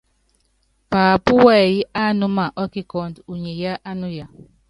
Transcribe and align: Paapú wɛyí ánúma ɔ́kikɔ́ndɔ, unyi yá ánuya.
Paapú 0.91 1.33
wɛyí 1.45 1.77
ánúma 2.03 2.43
ɔ́kikɔ́ndɔ, 2.61 3.19
unyi 3.31 3.51
yá 3.63 3.73
ánuya. 3.89 4.25